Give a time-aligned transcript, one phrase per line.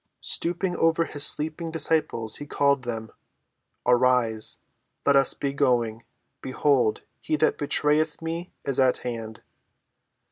[0.23, 3.11] Stooping over his sleeping disciples he called them:
[3.85, 4.57] "Arise,
[5.05, 6.03] let us be going:
[6.41, 9.43] behold, he that betrayeth me is at hand."